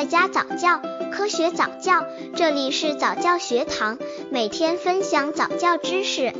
[0.00, 0.80] 在家早教，
[1.12, 2.02] 科学早教，
[2.34, 3.98] 这里是早教学堂，
[4.30, 6.32] 每天分享早教知识。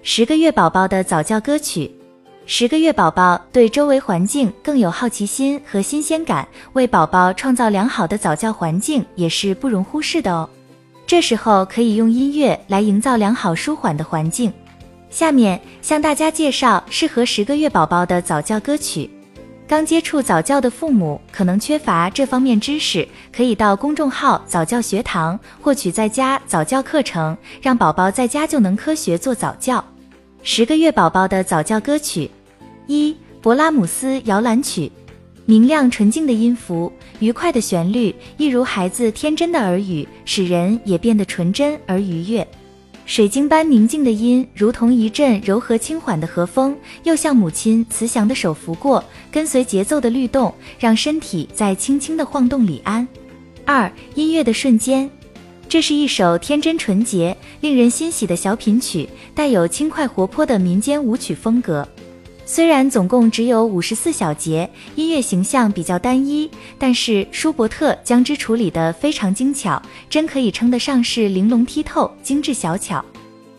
[0.00, 1.94] 十个月宝宝的早教歌曲。
[2.46, 10.48] 十个月宝宝对周围环境更有好奇心和新鲜感，为宝宝创造良好的早教环境也是不容忽视的哦。
[11.06, 14.50] 这时候可以用音乐来营造良好舒缓的环境。
[15.10, 19.10] 下面向大家介绍适合十个月宝宝的早教歌曲。
[19.66, 29.84] 刚接触早教的父母可能缺乏这方面知识，可以到公众号早教学堂获取在家早教课程，让宝宝在家就能科学做早教。
[30.42, 32.30] 十个月宝宝的早教歌曲。
[32.86, 34.90] 一勃拉姆斯摇篮曲，
[35.44, 42.46] 明亮纯净的音符，愉快的旋律，一如孩子天真的耳语，使人也变得纯真而愉悦。
[43.10, 49.02] 水晶般宁静的音，如同一阵柔和轻缓的和风，又像母亲慈祥的手拂过，
[49.32, 53.04] 跟随节奏的律动，让身体在轻轻的晃动里安。
[53.64, 55.10] 二音乐的瞬间，
[55.68, 61.86] 这是一首天真纯洁、令人欣喜的小品曲，带有轻快活泼的民间舞曲风格。
[62.52, 73.04] 虽然总共只有五十四小节，音乐形象比较单一，但是舒伯特将之处理得非常精巧，真可以称得上是玲珑剔透、精致小巧。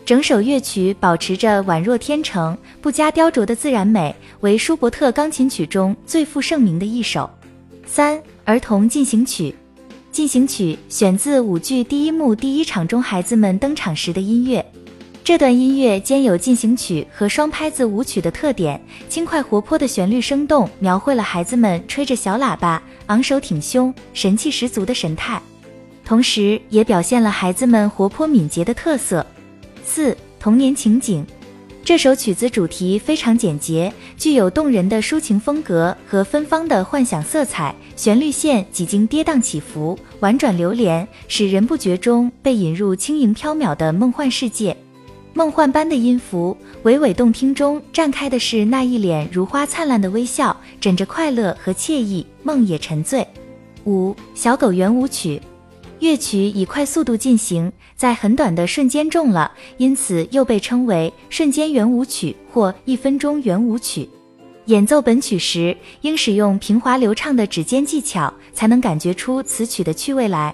[0.03, 7.29] 整首乐曲保持着宛若天成、不加雕琢的自然美，为舒伯特钢琴曲中最负盛名的一首。
[7.85, 9.55] 三儿童进行曲，
[10.11, 14.65] 进行曲选自舞剧第一幕第一场中孩子们登场时的音乐。
[15.23, 25.39] 这段音乐兼有进行曲和双拍子舞曲的特点，轻快活泼的旋律生动描绘了孩子们吹着小喇叭、昂首挺胸、神气十足的神态，
[26.03, 29.23] 同时也表现了孩子们活泼敏捷的特色。
[29.85, 31.23] 四童年情景，
[31.85, 44.75] 这首曲子主题非常简洁，具有动人的抒情风格和芬芳的幻想色彩，旋律线几经跌宕起伏，婉转流连，使人不觉中被引入轻盈飘渺的梦幻世界。
[45.33, 53.25] 梦幻般的音符，娓娓动听中绽开的是那一脸如花灿烂的微笑，枕着快乐和惬意，梦也沉醉。
[53.85, 55.41] 五小狗圆舞曲，
[55.99, 64.09] 乐曲以快速度进行，在很短的瞬间中了，因此又被称为瞬间圆舞曲或一分钟圆舞曲。
[64.65, 70.53] 演奏本曲时，应使用平滑流畅的指尖技巧，才能感觉出此曲的趣味来。